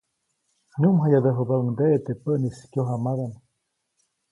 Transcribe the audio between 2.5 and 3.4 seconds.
kyojamadaʼm.